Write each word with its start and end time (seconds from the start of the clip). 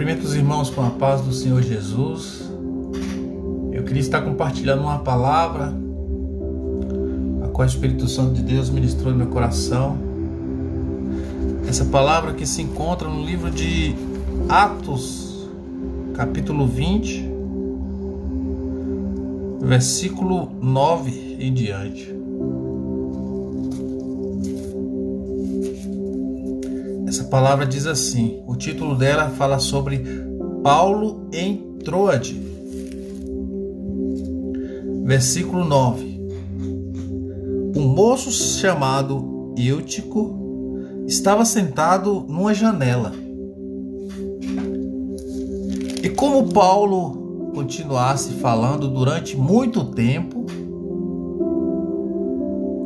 Cumprimento 0.00 0.24
os 0.24 0.34
irmãos 0.34 0.70
com 0.70 0.80
a 0.80 0.88
paz 0.88 1.20
do 1.20 1.30
Senhor 1.30 1.60
Jesus. 1.60 2.50
Eu 3.70 3.82
queria 3.82 4.00
estar 4.00 4.22
compartilhando 4.22 4.80
uma 4.80 5.00
palavra 5.00 5.74
a 7.44 7.48
qual 7.48 7.68
o 7.68 7.70
Espírito 7.70 8.08
Santo 8.08 8.32
de 8.32 8.40
Deus 8.42 8.70
ministrou 8.70 9.12
no 9.12 9.18
meu 9.18 9.26
coração. 9.26 9.98
Essa 11.68 11.84
palavra 11.84 12.32
que 12.32 12.46
se 12.46 12.62
encontra 12.62 13.06
no 13.10 13.22
livro 13.22 13.50
de 13.50 13.94
Atos, 14.48 15.46
capítulo 16.14 16.66
20, 16.66 17.30
versículo 19.60 20.50
9 20.62 21.36
em 21.38 21.52
diante. 21.52 22.19
Palavra 27.30 27.64
diz 27.64 27.86
assim: 27.86 28.42
o 28.46 28.56
título 28.56 28.96
dela 28.96 29.30
fala 29.30 29.58
sobre 29.60 30.04
Paulo 30.62 31.28
em 31.32 31.78
Troade. 31.84 32.38
Versículo 35.04 35.64
9: 35.64 36.20
Um 37.76 37.86
moço 37.86 38.30
chamado 38.32 39.54
Eutico 39.56 40.36
estava 41.06 41.44
sentado 41.44 42.26
numa 42.28 42.52
janela. 42.52 43.12
E 46.02 46.08
como 46.08 46.52
Paulo 46.52 47.52
continuasse 47.54 48.32
falando 48.34 48.88
durante 48.88 49.36
muito 49.36 49.84
tempo, 49.84 50.46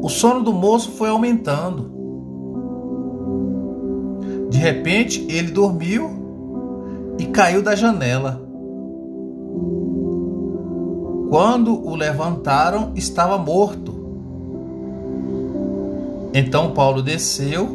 o 0.03 0.09
sono 0.09 0.43
do 0.43 0.53
moço 0.53 0.91
foi 0.91 1.09
aumentando. 1.09 1.94
De 4.55 4.61
repente, 4.61 5.27
ele 5.29 5.51
dormiu 5.51 6.09
e 7.19 7.27
caiu 7.27 7.61
da 7.61 7.75
janela. 7.75 8.41
Quando 11.29 11.75
o 11.85 11.97
levantaram, 11.97 12.93
estava 12.95 13.37
morto. 13.37 13.93
Então 16.33 16.71
Paulo 16.71 17.03
desceu, 17.03 17.69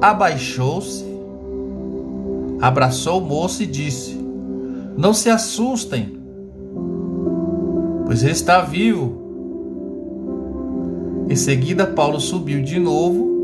abaixou-se, 0.00 1.04
abraçou 2.58 3.20
o 3.20 3.26
moço 3.26 3.62
e 3.62 3.66
disse: 3.66 4.18
Não 4.96 5.12
se 5.12 5.28
assustem, 5.28 6.18
pois 8.06 8.22
ele 8.22 8.32
está 8.32 8.62
vivo. 8.62 9.26
Em 11.28 11.36
seguida, 11.36 11.86
Paulo 11.86 12.18
subiu 12.18 12.62
de 12.62 12.78
novo 12.78 13.35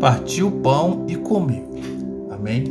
partiu 0.00 0.48
o 0.48 0.52
pão 0.60 1.04
e 1.08 1.16
comeu. 1.16 1.64
Amém? 2.30 2.64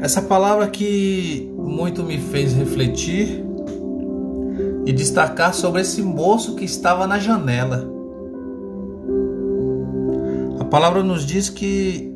Essa 0.00 0.22
palavra 0.22 0.68
que 0.68 1.50
muito 1.56 2.02
me 2.04 2.18
fez 2.18 2.52
refletir 2.54 3.44
e 4.86 4.92
destacar 4.92 5.52
sobre 5.52 5.82
esse 5.82 6.00
moço 6.00 6.54
que 6.54 6.64
estava 6.64 7.06
na 7.06 7.18
janela. 7.18 7.90
A 10.60 10.64
palavra 10.64 11.02
nos 11.02 11.26
diz 11.26 11.50
que 11.50 12.12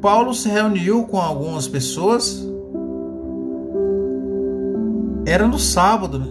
Paulo 0.00 0.34
se 0.34 0.48
reuniu 0.48 1.04
com 1.04 1.18
algumas 1.18 1.66
pessoas. 1.66 2.46
Era 5.24 5.46
no 5.46 5.58
sábado, 5.58 6.18
né? 6.18 6.26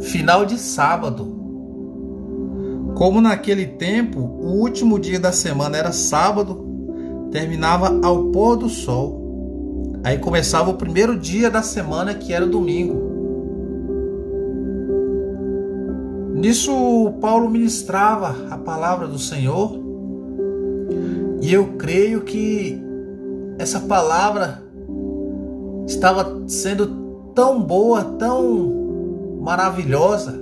final 0.00 0.44
de 0.44 0.58
sábado. 0.58 1.37
Como 2.98 3.20
naquele 3.20 3.64
tempo, 3.64 4.18
o 4.18 4.60
último 4.60 4.98
dia 4.98 5.20
da 5.20 5.30
semana 5.30 5.76
era 5.76 5.92
sábado, 5.92 6.66
terminava 7.30 7.96
ao 8.04 8.24
pôr 8.24 8.56
do 8.56 8.68
sol. 8.68 10.00
Aí 10.02 10.18
começava 10.18 10.70
o 10.70 10.74
primeiro 10.74 11.16
dia 11.16 11.48
da 11.48 11.62
semana, 11.62 12.12
que 12.12 12.32
era 12.32 12.44
o 12.44 12.50
domingo. 12.50 13.08
Nisso, 16.34 17.12
Paulo 17.20 17.48
ministrava 17.48 18.34
a 18.50 18.58
palavra 18.58 19.06
do 19.06 19.18
Senhor, 19.18 19.78
e 21.40 21.52
eu 21.52 21.74
creio 21.78 22.22
que 22.22 22.82
essa 23.60 23.78
palavra 23.78 24.60
estava 25.86 26.42
sendo 26.48 26.88
tão 27.32 27.62
boa, 27.62 28.02
tão 28.02 29.38
maravilhosa, 29.40 30.34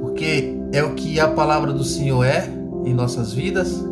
porque 0.00 0.61
é 0.72 0.82
o 0.82 0.94
que 0.94 1.20
a 1.20 1.28
palavra 1.28 1.72
do 1.72 1.84
Senhor 1.84 2.24
é 2.24 2.48
em 2.84 2.94
nossas 2.94 3.32
vidas. 3.32 3.84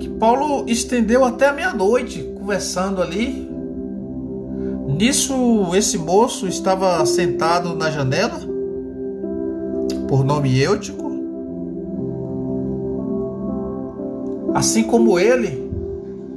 Que 0.00 0.08
Paulo 0.08 0.64
estendeu 0.66 1.24
até 1.24 1.48
a 1.48 1.52
meia-noite 1.52 2.22
conversando 2.38 3.02
ali. 3.02 3.46
Nisso, 4.86 5.74
esse 5.74 5.98
moço 5.98 6.48
estava 6.48 7.04
sentado 7.04 7.76
na 7.76 7.90
janela, 7.90 8.40
por 10.08 10.24
nome 10.24 10.58
Eutico. 10.58 11.06
Assim 14.54 14.82
como 14.82 15.18
ele, 15.18 15.70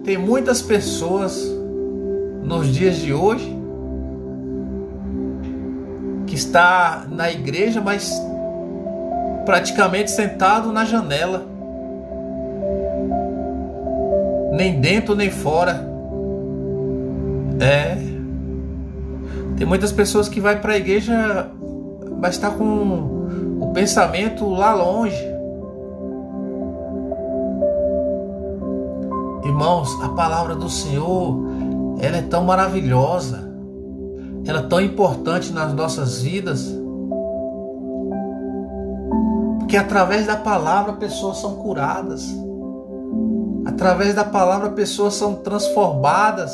tem 0.03 0.17
muitas 0.17 0.61
pessoas 0.61 1.49
nos 2.43 2.67
dias 2.67 2.97
de 2.97 3.13
hoje 3.13 3.60
está 6.41 7.05
na 7.09 7.31
igreja, 7.31 7.79
mas 7.81 8.11
praticamente 9.45 10.11
sentado 10.11 10.71
na 10.71 10.85
janela. 10.85 11.45
Nem 14.51 14.79
dentro 14.79 15.15
nem 15.15 15.29
fora. 15.29 15.87
É. 17.59 17.95
Tem 19.55 19.67
muitas 19.67 19.91
pessoas 19.91 20.27
que 20.27 20.41
vai 20.41 20.59
para 20.59 20.73
a 20.73 20.77
igreja, 20.77 21.47
mas 22.19 22.35
está 22.35 22.49
com 22.49 23.27
o 23.59 23.71
pensamento 23.73 24.49
lá 24.49 24.73
longe. 24.73 25.31
Irmãos, 29.45 29.89
a 30.03 30.09
palavra 30.09 30.55
do 30.55 30.69
Senhor, 30.69 31.39
ela 31.99 32.17
é 32.17 32.21
tão 32.21 32.43
maravilhosa 32.43 33.50
ela 34.45 34.59
é 34.59 34.63
tão 34.63 34.81
importante 34.81 35.51
nas 35.51 35.73
nossas 35.73 36.21
vidas, 36.21 36.67
porque 39.59 39.77
através 39.77 40.25
da 40.25 40.35
palavra 40.35 40.93
pessoas 40.93 41.37
são 41.37 41.55
curadas, 41.55 42.25
através 43.65 44.15
da 44.15 44.23
palavra 44.23 44.69
pessoas 44.69 45.13
são 45.13 45.35
transformadas, 45.35 46.51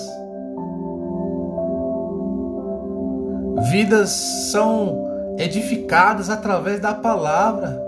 vidas 3.71 4.09
são 4.51 5.07
edificadas 5.37 6.29
através 6.29 6.79
da 6.79 6.93
palavra. 6.93 7.83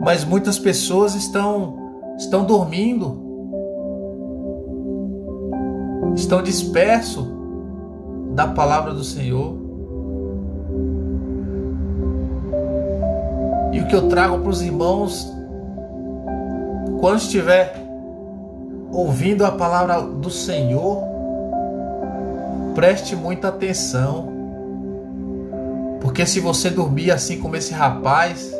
Mas 0.00 0.24
muitas 0.24 0.58
pessoas 0.58 1.14
estão 1.14 1.80
estão 2.18 2.44
dormindo 2.44 3.21
estão 6.14 6.42
dispersos 6.42 7.26
da 8.34 8.46
palavra 8.48 8.92
do 8.92 9.04
Senhor. 9.04 9.56
E 13.72 13.80
o 13.80 13.86
que 13.86 13.94
eu 13.94 14.08
trago 14.08 14.38
para 14.38 14.50
os 14.50 14.62
irmãos, 14.62 15.32
quando 17.00 17.18
estiver 17.18 17.74
ouvindo 18.92 19.44
a 19.44 19.52
palavra 19.52 20.02
do 20.02 20.30
Senhor, 20.30 21.02
preste 22.74 23.16
muita 23.16 23.48
atenção. 23.48 24.30
Porque 26.00 26.26
se 26.26 26.40
você 26.40 26.68
dormir 26.68 27.10
assim 27.10 27.38
como 27.38 27.56
esse 27.56 27.72
rapaz, 27.72 28.52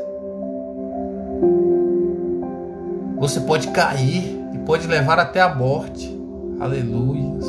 você 3.19 3.41
pode 3.41 3.69
cair 3.69 4.41
e 4.53 4.59
pode 4.59 4.87
levar 4.87 5.19
até 5.19 5.41
a 5.41 5.55
morte. 5.55 6.22
Aleluia. 6.62 7.41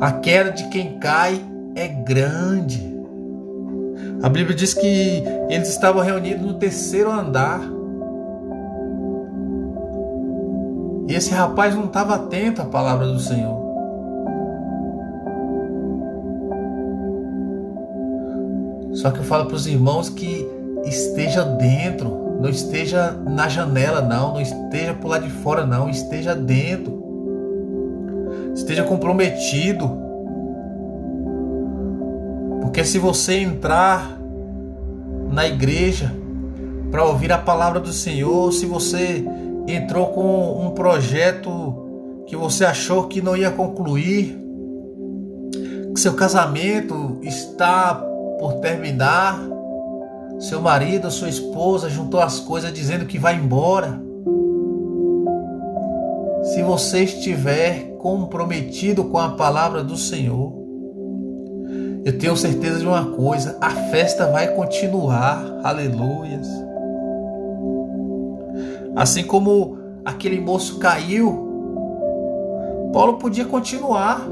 A 0.00 0.10
queda 0.10 0.50
de 0.50 0.68
quem 0.70 0.98
cai 0.98 1.40
é 1.76 1.86
grande. 1.86 3.00
A 4.24 4.28
Bíblia 4.28 4.56
diz 4.56 4.74
que 4.74 5.22
eles 5.48 5.68
estavam 5.68 6.02
reunidos 6.02 6.44
no 6.44 6.54
terceiro 6.54 7.12
andar. 7.12 7.60
E 11.08 11.14
esse 11.14 11.32
rapaz 11.32 11.76
não 11.76 11.84
estava 11.84 12.16
atento 12.16 12.60
à 12.60 12.64
palavra 12.64 13.06
do 13.06 13.20
Senhor. 13.20 13.56
Só 18.94 19.12
que 19.12 19.20
eu 19.20 19.24
falo 19.24 19.46
para 19.46 19.54
os 19.54 19.68
irmãos 19.68 20.08
que 20.08 20.44
esteja 20.84 21.44
dentro 21.44 22.25
não 22.40 22.50
esteja 22.50 23.12
na 23.12 23.48
janela, 23.48 24.00
não. 24.00 24.34
Não 24.34 24.40
esteja 24.40 24.94
por 24.94 25.08
lá 25.08 25.18
de 25.18 25.30
fora, 25.30 25.66
não. 25.66 25.88
Esteja 25.88 26.34
dentro. 26.34 27.02
Esteja 28.54 28.84
comprometido. 28.84 29.90
Porque 32.60 32.84
se 32.84 32.98
você 32.98 33.38
entrar 33.38 34.18
na 35.30 35.46
igreja 35.46 36.12
para 36.90 37.04
ouvir 37.04 37.32
a 37.32 37.38
palavra 37.38 37.80
do 37.80 37.92
Senhor, 37.92 38.52
se 38.52 38.66
você 38.66 39.24
entrou 39.66 40.08
com 40.08 40.66
um 40.66 40.70
projeto 40.70 41.84
que 42.26 42.36
você 42.36 42.64
achou 42.64 43.04
que 43.04 43.20
não 43.20 43.36
ia 43.36 43.50
concluir, 43.50 44.38
que 45.94 46.00
seu 46.00 46.14
casamento 46.14 47.18
está 47.22 47.94
por 48.38 48.54
terminar, 48.54 49.40
seu 50.38 50.60
marido, 50.60 51.10
sua 51.10 51.28
esposa 51.28 51.88
juntou 51.88 52.20
as 52.20 52.38
coisas 52.40 52.72
dizendo 52.72 53.06
que 53.06 53.18
vai 53.18 53.36
embora. 53.36 54.00
Se 56.42 56.62
você 56.62 57.04
estiver 57.04 57.96
comprometido 57.98 59.04
com 59.04 59.18
a 59.18 59.30
palavra 59.30 59.82
do 59.82 59.96
Senhor, 59.96 60.52
eu 62.04 62.16
tenho 62.18 62.36
certeza 62.36 62.78
de 62.78 62.86
uma 62.86 63.12
coisa: 63.12 63.56
a 63.60 63.70
festa 63.70 64.26
vai 64.26 64.54
continuar. 64.54 65.60
Aleluias. 65.64 66.46
Assim 68.94 69.24
como 69.24 69.76
aquele 70.04 70.40
moço 70.40 70.78
caiu, 70.78 71.46
Paulo 72.92 73.18
podia 73.18 73.44
continuar 73.44 74.26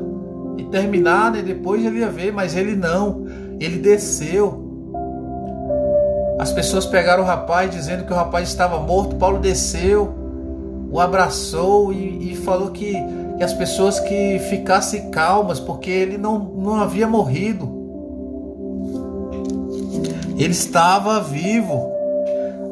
e 0.57 0.65
terminar, 0.65 1.33
né? 1.33 1.43
depois 1.43 1.85
ele 1.85 1.99
ia 1.99 2.09
ver, 2.09 2.33
mas 2.33 2.57
ele 2.57 2.77
não, 2.77 3.27
ele 3.59 3.79
desceu. 3.79 4.64
As 6.39 6.51
pessoas 6.51 6.85
pegaram 6.85 7.23
o 7.23 7.27
rapaz 7.27 7.71
dizendo 7.71 8.05
que 8.05 8.13
o 8.13 8.17
rapaz 8.17 8.49
estava 8.49 8.79
morto. 8.81 9.17
Paulo 9.17 9.39
desceu, 9.39 10.13
o 10.91 11.01
abraçou 11.01 11.93
e, 11.93 12.33
e 12.33 12.37
falou 12.37 12.71
que, 12.71 12.95
que, 13.37 13.45
as 13.45 13.53
pessoas 13.53 14.01
que 14.01 14.39
ficassem 14.51 15.11
calmas, 15.11 15.61
porque 15.61 15.91
ele 15.91 16.19
não, 16.19 16.39
não 16.39 16.75
havia 16.77 17.07
morrido. 17.07 17.73
Ele 20.37 20.53
estava 20.53 21.21
vivo. 21.21 21.93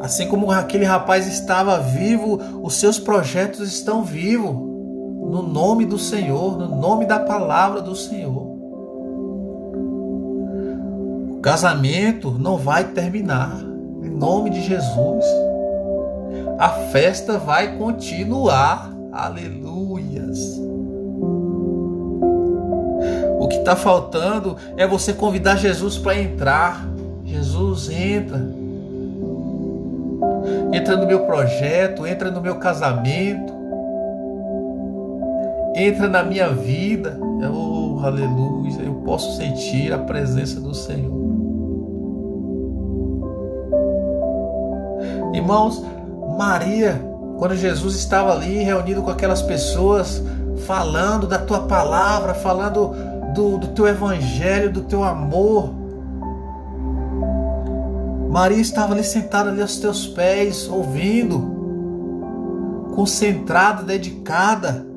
Assim 0.00 0.26
como 0.26 0.50
aquele 0.50 0.85
rapaz 0.85 1.29
estava 1.29 1.79
vivo, 1.79 2.41
os 2.61 2.75
seus 2.75 2.99
projetos 2.99 3.73
estão 3.73 4.03
vivos. 4.03 4.50
No 4.53 5.41
nome 5.41 5.87
do 5.87 5.99
Senhor, 5.99 6.58
no 6.58 6.76
nome 6.76 7.06
da 7.06 7.20
palavra 7.20 7.81
do 7.81 7.94
Senhor. 7.94 8.42
Casamento 11.43 12.31
não 12.31 12.56
vai 12.56 12.85
terminar. 12.85 13.61
Em 14.03 14.09
nome 14.09 14.50
de 14.50 14.62
Jesus. 14.62 15.25
A 16.59 16.69
festa 16.69 17.39
vai 17.39 17.77
continuar. 17.77 18.91
Aleluias. 19.12 20.59
O 23.39 23.49
que 23.49 23.56
está 23.56 23.75
faltando 23.75 24.56
é 24.77 24.87
você 24.87 25.12
convidar 25.12 25.56
Jesus 25.56 25.99
para 25.99 26.17
entrar. 26.17 26.87
Jesus 27.25 27.91
entra 27.91 28.62
entra 30.73 30.97
no 30.97 31.06
meu 31.06 31.21
projeto, 31.27 32.06
entra 32.06 32.31
no 32.31 32.41
meu 32.41 32.56
casamento, 32.56 33.53
entra 35.77 36.09
na 36.09 36.23
minha 36.23 36.49
vida. 36.49 37.19
Oh, 37.21 37.81
aleluia, 38.07 38.83
eu 38.83 38.95
posso 39.05 39.37
sentir 39.37 39.93
a 39.93 39.99
presença 39.99 40.61
do 40.61 40.75
Senhor. 40.75 41.23
Irmãos, 45.35 45.83
Maria, 46.37 47.01
quando 47.39 47.57
Jesus 47.57 47.97
estava 47.97 48.33
ali 48.33 48.63
reunido 48.63 49.03
com 49.03 49.11
aquelas 49.11 49.43
pessoas, 49.43 50.23
falando 50.67 51.27
da 51.27 51.39
tua 51.39 51.61
palavra, 51.61 52.35
falando 52.35 52.95
do, 53.35 53.59
do 53.59 53.69
teu 53.69 53.87
evangelho, 53.87 54.73
do 54.73 54.83
teu 54.83 55.03
amor, 55.03 55.73
Maria 58.31 58.61
estava 58.61 58.95
ali 58.95 59.05
sentada 59.05 59.51
ali 59.51 59.61
aos 59.61 59.77
teus 59.77 60.07
pés, 60.07 60.69
ouvindo, 60.69 62.91
concentrada, 62.95 63.83
dedicada. 63.83 64.92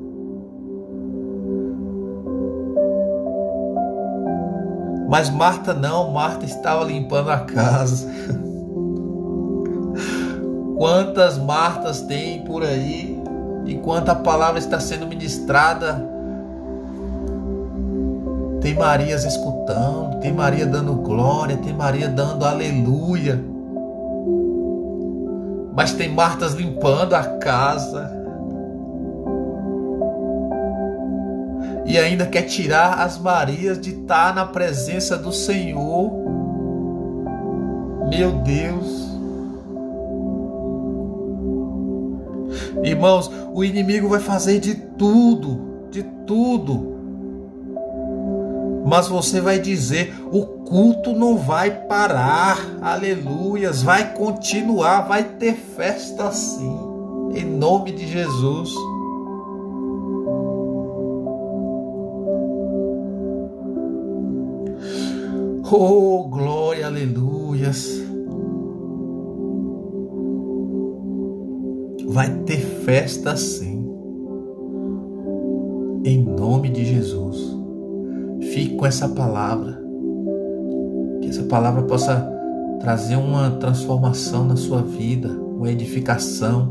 Mas 5.08 5.30
Marta 5.30 5.72
não, 5.72 6.10
Marta 6.10 6.44
estava 6.44 6.84
limpando 6.84 7.30
a 7.30 7.38
casa. 7.40 8.06
Quantas 10.76 11.38
Martas 11.38 12.02
tem 12.02 12.42
por 12.44 12.62
aí? 12.62 13.22
Enquanto 13.66 14.10
a 14.10 14.14
palavra 14.14 14.58
está 14.58 14.78
sendo 14.78 15.06
ministrada, 15.06 16.06
tem 18.60 18.74
Marias 18.74 19.24
escutando, 19.24 20.20
tem 20.20 20.32
Maria 20.32 20.66
dando 20.66 20.94
glória, 20.94 21.56
tem 21.56 21.72
Maria 21.72 22.08
dando 22.08 22.44
aleluia. 22.44 23.42
Mas 25.74 25.92
tem 25.92 26.12
Martas 26.12 26.54
limpando 26.54 27.14
a 27.14 27.22
casa. 27.22 28.25
E 31.86 31.98
ainda 31.98 32.26
quer 32.26 32.42
tirar 32.42 33.00
as 33.00 33.18
Marias 33.18 33.80
de 33.80 33.90
estar 33.90 34.34
na 34.34 34.44
presença 34.44 35.16
do 35.16 35.32
Senhor. 35.32 36.10
Meu 38.08 38.32
Deus. 38.42 39.06
Irmãos, 42.82 43.30
o 43.52 43.64
inimigo 43.64 44.08
vai 44.08 44.20
fazer 44.20 44.58
de 44.58 44.74
tudo, 44.74 45.88
de 45.90 46.02
tudo 46.26 46.96
mas 48.86 49.08
você 49.08 49.40
vai 49.40 49.58
dizer: 49.58 50.14
o 50.30 50.46
culto 50.46 51.12
não 51.12 51.36
vai 51.36 51.72
parar, 51.72 52.56
aleluias, 52.80 53.82
vai 53.82 54.14
continuar, 54.14 55.00
vai 55.08 55.24
ter 55.24 55.54
festa 55.54 56.30
sim, 56.30 56.78
em 57.34 57.44
nome 57.44 57.90
de 57.90 58.06
Jesus. 58.06 58.72
Oh, 65.68 66.28
glória, 66.28 66.86
aleluias. 66.86 68.00
Vai 72.06 72.30
ter 72.44 72.60
festa 72.84 73.34
sim, 73.36 73.84
em 76.04 76.22
nome 76.22 76.68
de 76.68 76.84
Jesus. 76.84 77.58
Fique 78.52 78.76
com 78.76 78.86
essa 78.86 79.08
palavra. 79.08 79.82
Que 81.20 81.30
essa 81.30 81.42
palavra 81.42 81.82
possa 81.82 82.32
trazer 82.78 83.16
uma 83.16 83.50
transformação 83.50 84.44
na 84.44 84.54
sua 84.54 84.82
vida, 84.82 85.28
uma 85.28 85.68
edificação. 85.68 86.70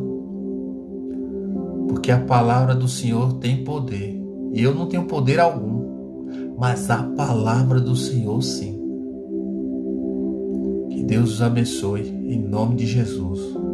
Porque 1.90 2.14
a 2.14 2.20
palavra 2.22 2.74
do 2.74 2.88
Senhor 2.88 3.34
tem 3.40 3.62
poder. 3.62 4.18
E 4.54 4.64
eu 4.64 4.74
não 4.74 4.88
tenho 4.88 5.04
poder 5.04 5.42
algum, 5.42 6.56
mas 6.58 6.90
a 6.90 7.04
palavra 7.04 7.82
do 7.82 7.94
Senhor 7.94 8.42
sim. 8.42 8.85
Deus 11.06 11.34
os 11.34 11.42
abençoe 11.42 12.02
em 12.02 12.42
nome 12.42 12.76
de 12.76 12.88
Jesus. 12.88 13.65